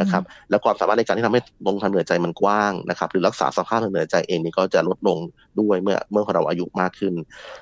[0.00, 5.18] นะครับแล้วความสามารถในการที่ทำให้ลงทางเหนือใจมันกว้างนะครับ หรือรักษาสภาพทางเหนือใจเองนี่ก็จะลดลง
[5.60, 7.14] ด้วยเมื่อเมื่อเราอายุมากขึ้น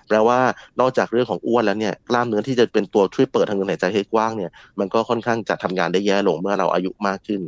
[0.09, 0.39] แปลว่า
[0.81, 7.41] นอกจากเรื่องของอ้วนแล้วเนี่ยกล้ามเนื้อที่จะเป็นตัวช่วยเปิดทางเดินหายใจให้กว้างเนี่ยมันก็ค่อนข้างจะทำงานได้แย่ลงเมื่อเราอายุมากขึ้น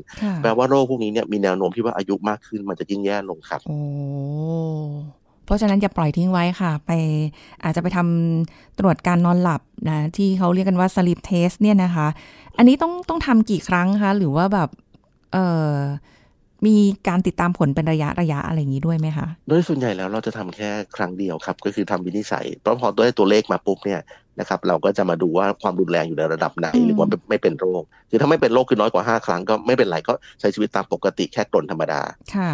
[0.42, 3.80] แปลว่าโรคพวกนี้เนี่ยมีแนวโน้มที่ว่าอายุมากขึ้นมันจะยิ่งแย่ลงครับ โอ้
[5.44, 6.90] เพราะฉะนั้นอย่าปล่อยทิ้งไว้ค่ะ ไป
[7.62, 12.06] อาจจะไปทำตรวจการนอนหลับนะที่เขาเรียกกันว่า sleep test เนี่ยนะคะ
[12.56, 14.68] อันนี้ต้องต้องทำกี่ครั้งคะ หรือว่าแบบ
[15.32, 15.36] เอ
[15.70, 15.72] อ
[16.66, 16.76] มี
[17.08, 24.00] การติดตามผลเป็นระยะระยะอะไรอย่างนี้ด้วยไหมคะ โดยส่วนใหญ่แล้วเราจะทำแค่ครั้งเดียวครับ ก็คือทำวินิจฉัยเพราะพอได้ตัวเลขมาปุ๊บเนี่ย
[24.40, 32.02] นะครับ เราก็จะมาดูว่าความรุนแรงอยู่ในระดับไหนหรือว่าไม่เป็นโรค คือถ้าไม่เป็นโรคคือน้อยกว่า 5 ครั้งก็ไม่เป็นไรก็ใช้ชีวิตตามปกติแค่กลนธรรมดา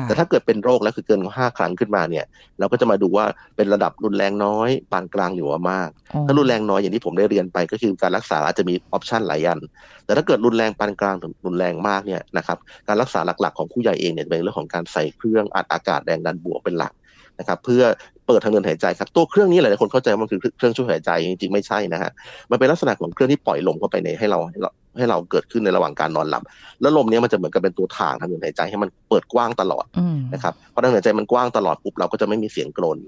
[0.03, 2.25] แต่ถ้าเกิดเป็นโรคแล้วคือเกินกว่า 5 ครั้งขึ้นมาเนี่ย
[2.59, 3.25] เราก็จะมาดูว่า
[3.57, 5.91] เป็นระดับรุนแรงน้อยปานกลางหรือว่ามาก
[6.27, 9.59] ถ้ารุนแรงน้อยอย่างที่ผมได้เรียนไปก็คือการรักษาอาจจะมีออปชันหลายอัน
[10.05, 16.93] แต่ถ้าเกิดรุนแรงปานกลางถึงรุนแรงมากเนี่ยนะครับ การรักษาหลักๆ ของผู้ใหญ่เองเนี่ยเป็นเรื่องของการใส่เครื่องอัดอากาศแรงดันบวกเป็นหลัก
[17.39, 17.83] นะครับเพื่อ
[18.27, 22.11] เปิดทางเดินหายใจครับตัวเครื่องนี้หลายๆคนเข้าใจว่ามันคือเครื่องช่วยหายใจจริงๆไม่ใช่นะฮะ
[22.51, 26.43] มันเป็นลักษณะของเครื่องที่ปล่อยลมเข้าไปในให้เราให้เราให้เราเกิดขึ้นในระหว่างการนอนหลับ
[26.81, 29.85] แล้วลมนี้มันจะเหมือนกับเป็นตัวถ่างทางเดินหายใจให้มันเปิดกว้างตลอด
[30.35, 32.99] นะครับเพราะทางเดินหายใจมันกว้างตลอดปุ๊บเราก็จะไม่มีเสียงกรน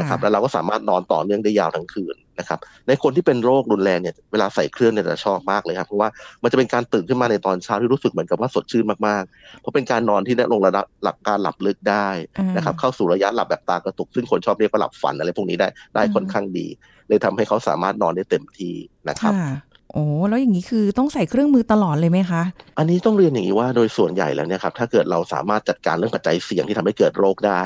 [0.00, 6.08] นะครับแล้วเราก็สามารถนอนต่อเนื่องได้ยาวทั้งคืน นะครับในคนที่เป็นโรครุนแรงเนี่ยเวลาใส่เครื่องเนี่ยจะชอบมากเลยครับเพราะว่า
[6.42, 12.08] มันจะเป็นการตื่นขึ้นมาในตอนเช้าที่รู้สึกเหมือนกับว่าสดชื่นมากๆ เพราะเป็นการนอนที่ได้ลงระดับหลับการหลับลึกได้
[12.56, 16.66] นะครับเข้าสู่ระยะหลับแบบตากระตุก ซึ่งคนชอบเรียกว่าหลับฝันอะไรพวกนี้ได้ได้ค่อนข้างดี
[17.08, 18.74] เลยทำให้เขาสามารถนอนได้เต็มที่
[19.08, 19.32] นะครับ
[19.67, 22.42] โอ้แล้วอย่างนี้คือต้องใส่เครื่องมือตลอดเลยไหมคะ
[22.78, 27.62] อันนี้ต้องเรียนอย่างนี้ว่าโดยส่วนใหญ่แล้วเนี่ยครับถ้าเกิดเราสามารถจัดการเรื่องปัจจัยเสี่ยงที่ทำให้เกิดโรคได้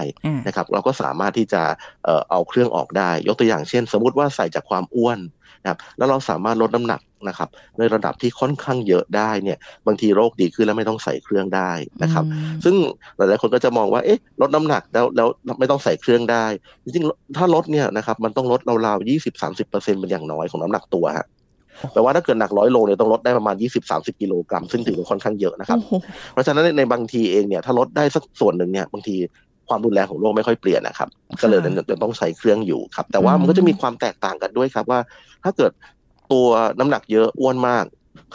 [0.47, 1.62] นะครับเราก็สามารถที่จะ
[2.05, 5.18] เอ่อเอาเครื่องออกได้ ยกตัวอย่างเช่น สมมติว่าใส่จากความอ้วน
[5.62, 11.71] นะครับแล้วเราสามารถลดน้ำหนักนะครับในระดับที่ค่อนข้างเยอะได้เนี่ยบางทีโรคดีขึ้นแล้วไม่ต้องใส่เครื่องได้
[12.03, 12.25] นะครับ
[12.64, 12.75] ซึ่ง
[13.16, 16.45] หลายๆคนก็จะมองว่าเอ๊ะลดน้ำหนักแล้วแล้วไม่ต้องใส่เครื่องได้
[16.85, 21.27] จริงๆถ้าลดเนี่ยนะครับมันต้องลดราวๆยี่สิบสามสิบเปอร์เซ็นต์เป็นอย่างน้อยของน้ำหนักตัวฮะ
[21.93, 25.79] แปลว่าถ้าเกิดหนักร้อยโลเนี่ยต้องลดได้ประมาณยี่สิบสามสิบกิโลกรัมซึ่งถือว่าค่อนข้างเยอะนะครับ
[26.33, 29.17] เพราะฉะนั้นในบางทีเองเนี่ยถ้าลดได้สักส่วนหนึ่งเนี่ยบางที
[29.69, 31.09] คความรุนแรงของโรคไม่ค่อยเปลี่ยนนะครับ
[31.43, 35.01] ก็เลยจะต้องใช้เครื่องอยู่ครับ แต่ว่ามันก็จะมีความแตกต่างกันด้วยครับว่า
[35.45, 35.73] ถ้าเกิด
[36.33, 36.47] ตัว
[36.79, 37.85] น้ำหนักเยอะอ้วนมาก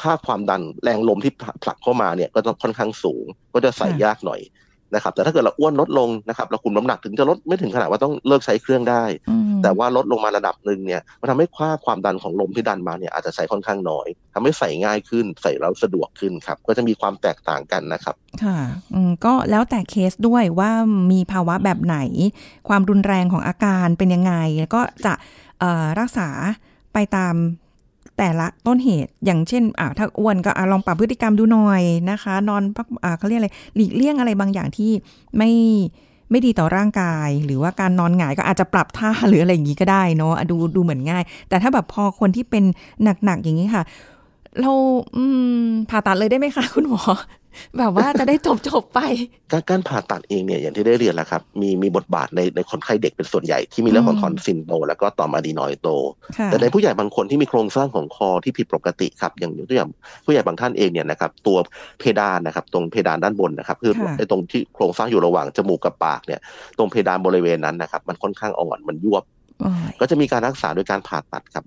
[0.02, 1.32] ค่าความดันแรงลมที่
[1.64, 4.40] ผลักเข้ามาเนี่ยก็ต้องค่อนข้างสูง ก็จะใส่ยากหน่อย
[4.94, 9.04] นะครับแต่ถ้าเกิดเราอ้วนลดลงนะครับเราคุมน้ำหนักถึงจะลดไม่ถึงขนาดว่าต้องเลิกใช้เครื่องได้
[9.64, 18.60] แต่ว่าลดลงมาระดับหนึ่งเนี่ยมันทำให้ค่าความดันของลมที่ดันมาเนี่ยอาจจะใช้ค่อนข้างน้อยทำให้ใส่ง่ายขึ้นใส่แล้วสะดวกขึ้นครับก็จะมีความแตกต่างกันนะครับ ค่ะ
[19.26, 20.72] ก็แล้วแต่เคสด้วยว่า
[21.12, 21.98] มีภาวะแบบไหน
[22.68, 25.14] ความรุนแรงของอาการเป็นยังไงแล้วก็จะ
[26.00, 26.30] รักษา
[26.94, 27.36] ไปตาม
[28.18, 34.92] แต่ละต้นเหตุอย่างเช่นอ่าถ้าอ้วนก็ลองปรับพฤติกรรมดูหน่อยนะคะ นอนพักอ่าเขาเรียกอะไรหลีกเลี่ยงอะไรบางอย่างที่
[35.38, 35.52] ไม่
[36.32, 42.64] ไม่ดีต่อร่างกาย หรือว่าการนอนหงายก็อาจจะปรับท่าหรืออะไรอย่างนี้ก็ได้เนาะดูดูเหมือนง่าย แต่ถ้าแบบพอคนที่เป็น
[43.26, 43.84] หนักๆอย่างนี้ค่ะ
[44.62, 44.72] เรา
[45.90, 47.02] ผ่าตัดเลยได้ไหมคะคุณหมอ
[47.78, 49.00] แบบว่าจะได้จบจบไป
[49.52, 55.90] การการผ่าตัดเองเนี่ยอย่างที่ได้เรียนแล้วครับ มีมีบทบาทในในคนไข้เด็กเป็นส่วนใหญ่ที่มีเรื่องของทอนซินโตแล้วก็ต่อมาดีนอยโต
[56.46, 59.90] แต่ในผู้ใหญ่บางคนที่มีโครงสร้างของคอที่ผิดปกติครับ อย่างตัวอย่าง
[60.26, 61.58] ผู้ใหญ่บางท่านเองเนี่ยนะครับตัว
[62.00, 66.40] เพดานนะครับ ตรงเพดานด้านบนนะครับคือไอ้ตรงที่โครงสร้างอยู่ระหว่างจมูกกับปากเนี่ย
[66.78, 69.24] ตรงเพดานบริเวณนั้นนะครับ มันค่อนข้างอ่อนมันยวบ
[70.00, 71.66] ก็จะมีการรักษาโดยการผ่าตัดครับ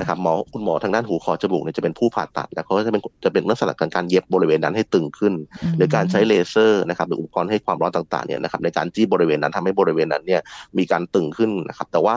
[0.00, 5.34] นะครับหมอคุณหมอทางด้านหูคอจมูกเนี่ยจะเป็นผู้ผ่าตัด แล้วเขาก็จะเป็นจะเป็นลักษณะการการเย็บบริเวณนั้นให้ตึงขึ้น
[5.76, 10.40] หรือการใช้เลเซอร์นะครับหรืออุปกรณ์ให้ความร้อนต่างๆเนี่ยนะครับในการจี้บริเวณนั้นทำให้บริเวณนั้นเนี่ย
[10.78, 12.16] มีการตึงขึ้นนะครับแต่ว่า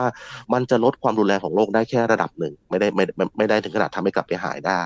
[0.52, 3.04] มันจะลดความรุนแรงของโรคได้แค่ระดับหนึ่งไม่ได้ไม่
[3.38, 4.82] ไม่ได้ถึงขนาดทำให้กลับไปหายได้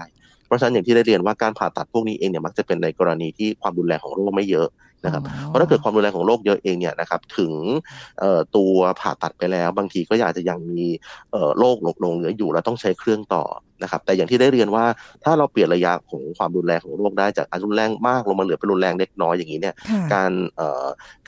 [0.46, 4.68] เพราะฉะนั้นอย่างที่ได้เรียนว่าการผ่าตัดพวกนี้เองเนี่ยมักจะเป็นในกรณีที่ความรุนแรงของโรคไม่เยอะ
[5.04, 7.52] นะครับเพราะถ้าเกิดความรุนแรงของโรคเยอะเองเนี่ยนะครับถึง
[8.56, 10.88] ตัวผ่าตัดไปแล้ว บางทีก็อาจจะยังมี
[11.58, 13.44] โรคหลงเหลืออยู่แล้วต้องใช้เครื่องต่อ
[13.82, 14.84] นะครับแต่อย่างที่ได้เรียนว่า
[15.24, 19.74] ถ้าเราเปลี่ยนระยะของความรุนแรงของโรคได้จากรุนแรงมากลงมาเหลือเป็นรุนแรงเล็กน้อยอย่างนี้เนี่ย
[20.14, 20.30] การ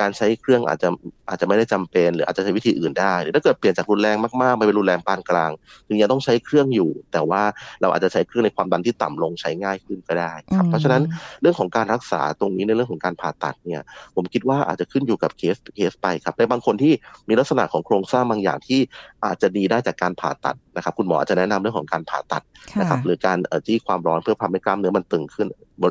[0.00, 0.88] การใช้เครื่องอาจจะ
[1.28, 5.50] อาจจะไม่ได้จำเป็น หรืออาจจะใช้วิธีอื่นได้หรือถ้าเกิดเปลี่ยนจากรุนแรงมากๆมาเป็นรุนแรงปานกลาง
[5.88, 7.42] ถึงยังต้องใช้เครื่องอยู่ แต่ว่า
[7.80, 11.02] เราอาจจะใช้เครื่องในความดันที่ต่ำลงใช้ง่ายขึ้นก็ได้ครับเพราะฉะนั้น
[11.40, 13.82] เรื่องของการรักษาตรงนี้ในเรื่องของการผ่าตัดเนี่ย
[14.16, 16.92] ผมคิดว่าอาจจะขึ้นอยู่กับเคสเคสไปครับในบางคนที่
[17.28, 18.80] มีลักษณะของโครงสร้างบางอย่างที่
[19.24, 22.39] อาจจะดีได้จากการผ่าตัดนะครับคุณหมออาจจะแนะนำเรื่องของการผ่าตัด
[22.78, 25.46] นะครับหรือการจี้ความร้อนเพื่อทำให้กล้ามเนื้อมันตึงขึ้น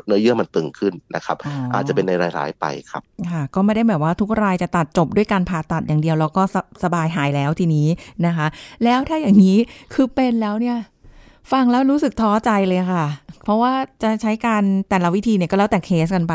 [0.07, 1.37] เนื้อเยื่อมันตึงขึ้นนะครับ
[1.73, 6.43] อาจจะเป็นในรายๆไปครับค่ะก็ไม่ได้แบบว่าทุกรายจะตัดจบด้วยการผ่าตัดอย่างเดียว แล้วก็
[6.83, 7.87] สบายหายแล้วทีนี้
[8.25, 8.47] นะคะ
[8.83, 9.57] แล้วถ้าอย่างนี้
[9.93, 10.77] คือเป็นแล้วเนี่ย
[11.51, 13.05] ฟังแล้วรู้สึกท้อใจเลยค่ะ
[13.43, 13.73] เพราะว่า
[14.03, 16.33] จะใช้การแต่ละวิธีเนี่ยก็แล้วแต่เคสกันไป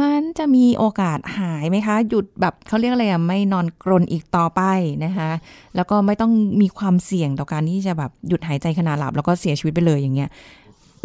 [0.00, 4.62] มันจะมีโอกาสหายไหมคะ หยุดแบบเขาเรียกอะไรอะไม่นอนกรนอีกต่อไป
[5.04, 5.30] นะคะ
[5.76, 10.30] แล้วก็ไม่ต้องมีความเสี่ยงต่อการที่จะแบบหยุดหายใจขณะหลับ แล้วก็เสียชีวิตไปเลยอย่างเงี้ย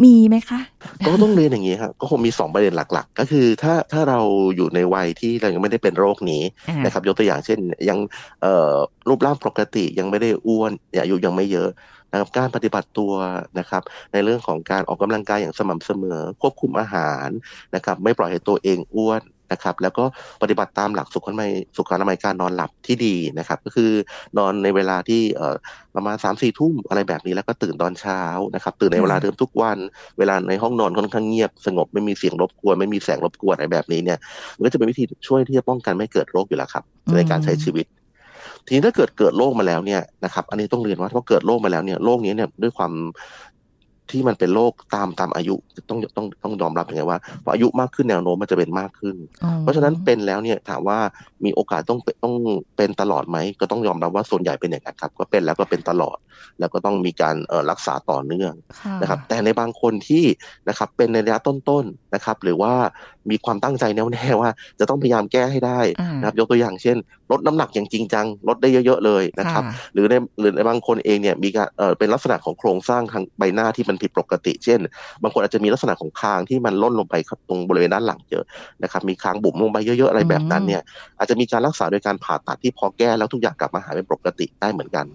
[0.04, 0.60] มีไหมคะ
[1.06, 4.20] ก็ต้องเรียนอย่างนี้ครับก็คงมีสองประเด็นหลัก ๆ ก็คือถ้าถ้าเรา
[4.56, 6.42] อยู่ในวัยที่เรายังไม่ได้เป็นโรคนี้
[6.84, 7.98] นะครับ ยกตัวอย่างเช่นยัง
[9.08, 10.72] รูปร่างปกติยังไม่ได้อ้วน
[11.02, 11.68] อายุยังไม่เยอะ
[12.12, 13.12] นะครับการปฏิบัติตัว
[13.58, 17.28] นะครับ ในเรื่องของการออกกำลังกายอย่างสม่ำเสมอ ควบคุมอาหาร
[17.74, 20.04] นะครับไม่ปล่อยให้ตัวเองอ้วนนะครับแล้วก็
[20.42, 23.90] ปฏิบัติตามหลักสุขอนามัยสุขอนามัยการนอนหลับที่ดีนะครับ ก็คือ
[24.38, 25.56] นอนในเวลาที่เออ
[25.94, 28.20] ประมาณสามสี่ทุ่มอะไรแบบนี้แล้วก็ตื่นตอนเช้า
[28.54, 29.78] นะครับ ตื่นในเวลาเดิมทุกวัน
[30.18, 34.18] เวลาในห้องนอนค่อนข้างเงียบสงบไม่มีเสียงรบกวนไม่มีแสงรบกวนอะไรแบบนี้เนี่ย
[34.56, 36.84] มันก็จะเป็นวิธีช่วยที่จะป้องกันไม่เกิดโรคอยู่แล้วครับ
[37.16, 37.86] ในการใช้ชีวิต
[38.66, 42.92] ทีนี้ถ้าเกิดเกิดโรคมาแล้วเนี่ยนะครับ อันนี้ต้องเรียนว่าถ้าเกิดโรคมาแล้วเนี่ยโรคนี้เนี่ยด้วยความ
[44.10, 45.54] ที่มันเป็นโรคตามตามอายุ
[45.88, 49.16] ต้องต้องต้องยอมรับยังไงว่าพออายุมากขึ้นแนวโน้มมันจะเป็นมากขึ้น
[49.60, 50.98] เพราะฉะนั้นเป็นแล้วเนี่ยถามว่า
[51.44, 52.34] มีโอกาสต้องต้อง
[52.76, 56.16] เป็นตลอดไหมก็ต้องยอมรับว่าส่วนใหญ่เป็นอย่างนั้นครับ ก็เป็นแล้วก็เป็นตลอด
[56.60, 57.36] แล้วก็ต้องมีการ
[57.70, 58.52] รักษาต่อเนื่อง
[59.02, 60.24] นะครับ แต่ในบางคนที่
[60.68, 62.72] นะครับเป็นในระยะต้นๆนะครับ หรือว่า
[63.30, 65.80] มีความตั้งใจแน่วแน่ว่า จะต้องพยายามแก้ให้ได้
[66.18, 66.96] นะครับ ยกตัวอย่างเช่น
[67.30, 69.62] ลดน้ำหนักอย่างจริงจังลดได้เยอะๆเลยนะครับ
[69.94, 74.80] หรือในหรือในบางคนเองเนี่ยมีการเออเป็นลักษณะของโครงสร้างทางใบหน้าที่มันผิดปกติ เช่น
[75.22, 77.14] บางคนอาจจะมีลักษณะของคางที่มันล่นลงไป
[77.48, 78.44] ตรงบริเวณด้านหลังเยอะ
[78.82, 80.82] นะครับ มีคางบุ๋มลงไปเยอะๆอะไรแบบนั้นเนี่ย
[81.18, 85.06] อาจจะมีการรักษาโดยการผ่าตัดที่พอแก้แล้วทุกอย่างกลับมาหายเป็นปกติได้เหมือนกัน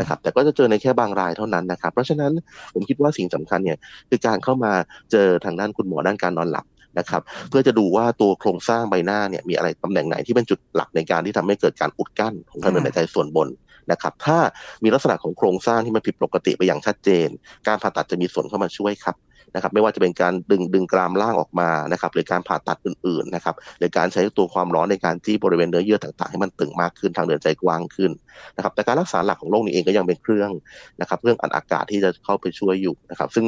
[0.00, 2.32] นะครับ แต่ก็จะเจอในแค่บางรายเท่านั้นนะครับ เพราะฉะนั้น
[2.74, 3.78] ผมคิดว่าสิ่งสำคัญเนี่ย
[4.10, 4.72] คือการเข้ามา
[5.12, 6.66] เจอทางด้านคุณหมอด้านการนอนหลับ
[6.98, 13.48] นะครับเพื่อจะดูว่าตัวโครงสร้างใบหน้าเนี่ยมีอะไรตำแหน่งไหนที่เป็นจุดหลักในการที่ทำให้เกิดการอุดกั้นของทางเดินหายใจส่วนบน
[13.90, 14.38] นะครับถ้า
[14.84, 17.28] มีลักษณะของโครงสร้างที่มันผิดปกติไปอย่างชัดเจน
[17.66, 19.16] การผ่าตัดจะมีส่วนเข้ามาช่วยครับ
[19.54, 28.10] นะครับ ไม่ว่าจะเป็นการดึงดึงกรามล่างออกมานะครับ หรือการผ่าตัดอื่นๆนะครับ หรือการใช้ตัวความร้อนในการที่บริเวณเนื้อเยื่อต่างๆ ให้มันตึงมากขึ้นทางเดินใจกว้างขึ้น
[28.56, 30.50] นะครับ แต่การรักษาหลักของโรคนี้เองก็ยังเป็นเครื่อง
[31.00, 33.46] นะครับเรื่องอัดอากาศที่จะเข้าไปช่วยอยู่นะครับ ซึ่ง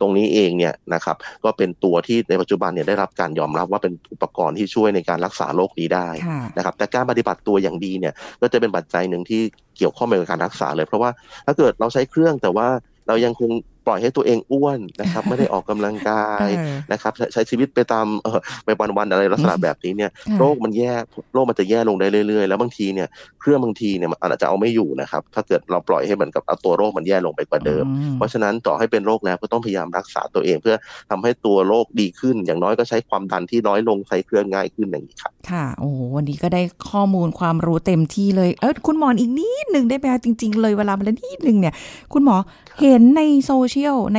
[0.00, 6.08] ตรงนี้เองเนี่ยนะครับ ก็เป็นตัวที่ในปัจจุบันเนี่ยได้รับการยอมรับว่าเป็นอุปกรณ์ที่ช่วยในการรักษาโรคนี้ได้
[6.56, 9.42] นะครับ แต่การปฏิบัติตัวอย่างดีเนี่ย ก็จะเป็นปัจจัยหนึ่งที่
[9.78, 11.10] เกี่ยวข้องกับการรักษาเลย เพราะว่า
[11.46, 12.68] ถ้าเกิดเราใช้เครื่องแต่ว่า
[13.08, 13.50] เรายังคง
[13.88, 16.48] ปล่อยให้ตัวเองอ้วนนะครับ ไม่ได้ออกกำลังกาย
[16.92, 20.92] นะครับ ใช้ชีวิตไปตามเออไปวันๆอะไรลักษณะแบบนี้เนี่ยโรคมันแย่
[21.34, 23.08] โรคมันจะแย่ลงได้เรื่อยๆ แล้วบางทีเนี่ย
[23.40, 27.84] เครื่องบางทีเนี่ยมันอาจจะเอาไม่อยู่นะครับ ถ้าเกิดเราปล่อยให้เหมือนกับเอาตัวโรคมันแย่ลงไปกว่าเดิม
[28.16, 30.76] เพราะฉะนั้นต่อให้เป็นโรคแล้วก็ต้องพยายามรักษาตัวเอง เพื่อ
[31.10, 41.74] ทำให้ตัวโรคดีขึ้น อย่างน้อยก็ใช้ความดันที่น้อยลงใช้เครื่องง่ายขึ้นอย่างนี้ครับค่ะโอ้วันนี้ก็ได้ข้อมูลความรู้เต็มที่เลยเออคุณหมออีกนิดหนึ่งได้ไหมจริง ๆ เลยเวลามาแล้วนิดหนึ่งเนี่ย
[42.12, 42.36] คุณหมอ
[42.80, 44.18] เห็นในโซเชียลียลใน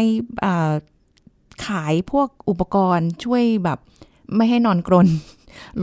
[1.65, 3.79] ขายพวกอุปกรณ์ช่วยแบบ
[4.35, 5.07] ไม่ให้นอนกรน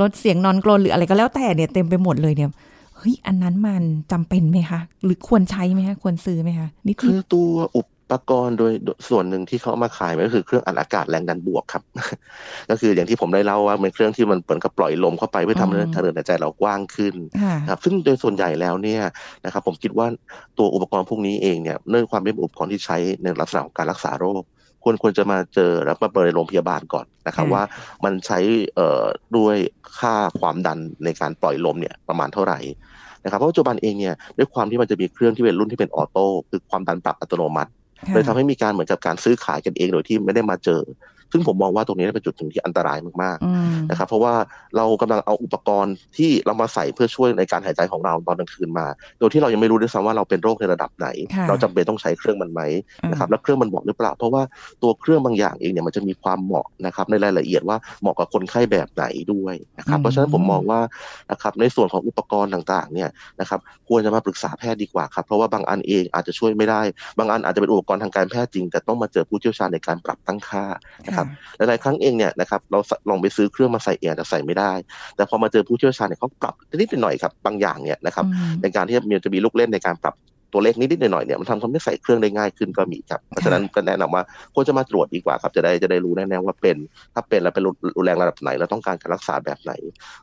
[0.00, 2.50] ลดเสียงนอนกรนหรืออะไรก็แล้วแต่เนี่ยเต็มไปหมดเลยเนี่ย
[2.96, 7.86] เฮ้ยอันนั้นมันจำเป็นไหมคะ หรือควรใช้ไหมคะ ควรซื้อไหมคะนี่คือตัวอุป
[8.30, 8.72] กรณ์โดย
[9.08, 11.82] ส่วนหนึ่งที่เขามาขายก็คือเครื่องอัดอากาศแรงดันบวกครับ
[12.70, 17.14] ก็คืออย่างที่ผมได้เล่าว่าเป็นเครื่องที่มันเปิดกับปล่อยลมเข้าไปเพื่อทำให้ทางเดินหายใจเรากว้างขึ้น
[17.70, 19.02] ครับ ซึ่งโดยส่วนใหญ่แล้วเนี่ย
[19.44, 20.06] นะครับ ผมคิดว่า
[20.58, 24.42] ตัวอุปกรณ์พวกนี้เองเนี่ยเนื่องความเป็นอุปกรณ์ที่ใช้ในลักษณะของการรักษาโรค
[24.82, 27.62] ควรควรจะมาเจอแล้วมาเปิดในโรงพยาบาลก่อนนะครับว่า
[28.04, 28.38] มันใช้
[28.74, 29.04] เอ่อ
[29.36, 29.56] ด้วย
[29.98, 32.58] ค่าความดันในการปล่อยลมเนี่ยประมาณเท่าไหร่
[33.24, 37.70] นะครับเพราะปัจจุบันเองเนี่ยด้วยความที่มันจะมีเครื่องที่เป็นรุ่นที่เป็นออโต้คือความดันปรับอัตโนมัติ
[38.12, 40.82] เลยทำให้มีการเหมือนกับการซื้อขายกันเองโดยที่ไม่ได้มาเจอ
[41.32, 44.34] ซึ่งผมมองว่าตรงนี้เป็นจุดถึงที่อันตรายมากๆนะครับ เพราะว่า
[44.76, 48.86] เรากำลังเอาอุปกรณ์ที่เรามาใส่เพื่อช่วยในการหายใจของเราตอนกลางคืนมา
[49.18, 51.08] โดยที่เรายังไม่รู้ด้วยซ้ำว่าเราเป็นโรคในระดับไหน
[51.48, 52.60] เราจำเป็นต้องใช้เครื่องมันไหม
[53.10, 54.42] นะครับ แล้วเครื่องมันเหมาะหรือเปล่า เพราะว่า
[54.82, 60.80] ตัวเครื่องบางอย่างเองเนี่ยมันจะมีความเหมาะนะครับในรายละเอียดว่าเหมาะกับคนไข้แบบไหนด้วยนะครับ เพราะฉะนั้นผมมองว่า
[61.30, 63.08] นะครับในส่วนของอุปกรณ์ต่างๆเนี่ย
[63.40, 66.82] นะครับควรจะมาปรึกษาแพทย์ดีกว่าครับ เพราะว่าบางอันเองอาจจะช่วยไม่ได้
[67.18, 70.64] บางอันอาจจะเป็นอุปกรณ์ทางการแพทย์จริง แต่ต้องมาเจอผู้เชี่ยวชาญในการปรับตั้งค่า
[71.16, 71.26] นะครับ
[71.68, 74.72] หลายๆครั้งเองเนี่ยนะครับเราลองไปซื้อเครื่องมาใส่เองจะใส่ไม่ได้
[75.16, 78.24] แต่พอมาเจอผู้เชี่ยวชาญเนี่ยเขาปรับนิดหน่อยครับบางอย่างเนี่ยนะครับ
[78.62, 80.16] ในการที่มันจะมีลูกเล่นในการปรับ
[80.52, 84.22] ตัวเลขนิดๆหน่อยๆเนี่ยมันทำให้ใส่เครื่องได้ง่ายขึ้นก็มีครับเพราะฉะนั้นก็แนะนำว่า
[84.54, 86.76] ควรจะมาตรวจดีกว่าครับจะได้จะได้รู้แน่ๆว่าเป็น
[87.14, 87.62] ถ้าเป็นแล้วเป็น
[87.96, 89.72] รุนแรงระดับไหนแล้วต้องการการรักษาแบบไหน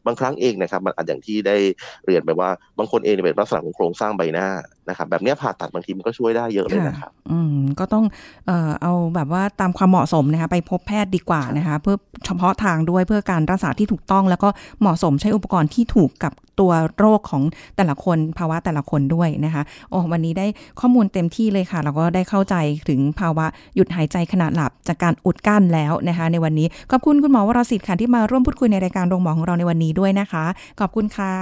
[0.05, 1.57] บางครั้งเองนะครับมันอาจอย่างที่ได้
[2.05, 4.47] เรียนไปว่าบางคนเองเป็นลักษณะของโครงสร้างใบหน้า
[4.89, 8.05] นะครับแบบนี้ผ่าตัดบางทีมันก็ช่วยได้เยอะเลยนะครับอืมก็ต้อง
[8.47, 14.49] เอ่อเอาแบบว่าตามความเหมาะสมนะคะไปพบแพทย์ดีกว่านะคะเพื่อเฉพาะทางด้วยเพื่อการรักษาที่ถูกต้อง แล้วก็
[14.81, 17.43] เหมาะสมใช้อุปกรณ์ที่ถูกกับตัวโรคของ
[17.77, 20.47] แต่ละคนภาวะแต่ละคนด้วยนะคะโอ้วันนี้ได้
[20.79, 22.55] ข้อมูลเต็มที่เลยค่ะแล้วก็ได้เข้าใจ
[22.89, 30.45] ถึงภาวะหยุดหายใจขณะหลับจากการอุดกั้นแล้วนะคะ ในวันนี้ขอบคุณคุณหมอวรสิทธิ์ค่ะที่มาร่วมพูดคุยในรายการโรงหมอของเราในวันนี้ด้วยนะคะ
[30.79, 31.33] ขอบคุณค่ะ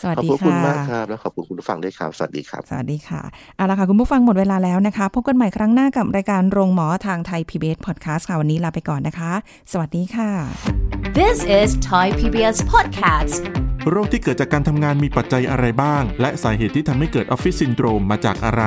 [0.00, 3.22] สวัสดีค่ะขอบคุณมากครับแล้วขอบคุณคุณผู้ฟังด้วยครับสวัสดีครับสวัสดีค่ะ
[3.56, 9.32] เอาละค่ะ คุณผู้ฟังหมดเวลาแล้วนะคะ พบกันใหม่ครั้งหน้ากับรายการโรงหมอทางไทย PBS Podcast ค่ะ วันนี้ลาไปก่อนนะคะ
[9.72, 10.30] สวัสดีค่ะ
[11.18, 13.34] This is Thai PBS Podcast
[13.90, 18.62] โรคที่เกิดจากการทำงานมีปัจจัยอะไรบ้าง และสาเหตุที่ทำให้เกิดออฟฟิศซินโดรมมาจากอะไร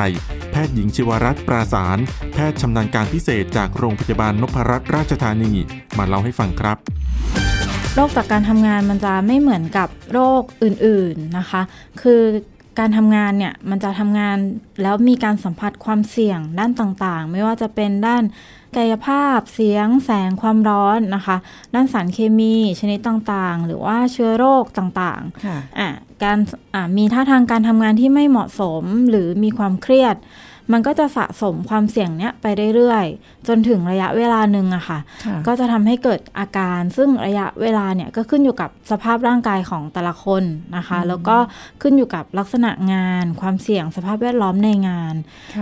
[0.52, 1.98] แพทย์หญิงชิวรัตน์ปราสาร
[2.34, 5.52] แพทย์ชำนาญการพิเศษจากโรงพยาบาลนพรัตน์ราชธานี
[5.98, 6.78] มาเล่าให้ฟังครับ
[7.95, 11.62] โรคจากการทำงานมันจะไม่เหมือนกับโรคอื่นๆนะคะ
[12.02, 12.21] คือ
[12.79, 14.38] การทำงานเนี่ยมันจะทำงาน
[14.81, 18.23] แล้วมีการสัมผัสความเสี่ยงด้านต่างๆ ไม่ว่าจะเป็นด้าน
[18.77, 21.38] กายภาพเสียง แสงความร้อนนะคะ
[21.75, 25.88] ด้านสารเคมีชนิดต่างๆ หรือว่าเชื้อโรคต่างๆอ่า
[26.23, 26.38] การ
[26.97, 30.15] มีท่าทางการทำงานที่ไม่เหมาะสมหรือมีความเครียด
[30.71, 34.99] มันก็จะสะสมความเสี่ยงเนี้ยไปเรื่อยๆ จนถึงระยะเวลาหนึ่งอะค่ะ
[35.47, 40.43] ก็จะทำให้เกิดอาการซึ่งระยะเวลาเนี่ยก็ขึ้นอยู่กับสภาพร่างกายของแต่ละคน
[40.78, 41.38] นะคะ แล้วก็
[41.82, 45.15] ขึ้นอยู่กับลักษณะงาน ความเสี่ยงสภาพแวดล้อมในงาน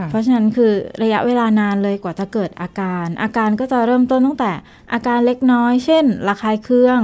[0.09, 0.71] เพราะฉะนั้นคือ
[1.03, 4.51] ระยะเวลานานเลยกว่าจะเกิดอาการ อาการก็จะเริ่มต้นตั้งแต่
[4.93, 6.99] อาการเล็กน้อย เช่น ระคายเคือง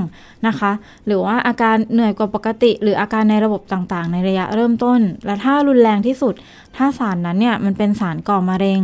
[0.48, 0.72] นะคะ
[1.06, 6.34] หรือว่าอาการเหนื่อยกว่าปกติ หรืออาการในระบบต่างๆ ในระยะเริ่มต้น และถ้ารุนแรงที่สุด
[6.78, 8.82] ถ้าสารนั้นเนี่ยมันเป็นสารก่อมะเร็ง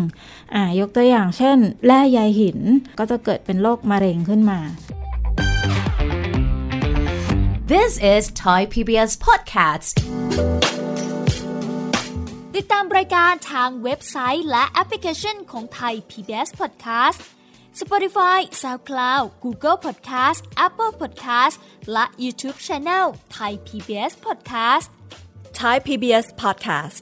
[0.55, 2.59] อ่ายกตัวอย่างเช่น แร่ใยหิน
[2.99, 4.59] ก็จะเกิดเป็นโรคมะเร็งขึ้นมา
[7.71, 9.93] This is Thai PBS Podcast
[12.55, 17.19] ติดตามรายการทางเว็บไซต์และแอปพลิเคชันของไทย PBS Podcast
[17.81, 21.55] Spotify SoundCloud Google Podcast Apple Podcast
[21.91, 23.05] และ YouTube Channel
[23.37, 24.87] Thai PBS Podcast
[25.59, 27.01] Thai PBS Podcast